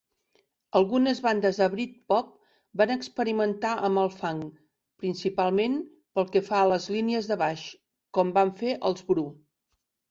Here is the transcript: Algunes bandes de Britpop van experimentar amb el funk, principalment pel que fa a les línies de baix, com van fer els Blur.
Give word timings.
Algunes 0.77 1.19
bandes 1.25 1.59
de 1.63 1.67
Britpop 1.73 2.31
van 2.81 2.95
experimentar 2.95 3.75
amb 3.91 4.03
el 4.05 4.11
funk, 4.23 4.49
principalment 5.05 5.79
pel 6.19 6.31
que 6.37 6.45
fa 6.51 6.59
a 6.63 6.67
les 6.75 6.91
línies 6.99 7.33
de 7.35 7.41
baix, 7.47 7.69
com 8.19 8.35
van 8.41 8.59
fer 8.65 8.77
els 8.91 9.09
Blur. 9.13 9.31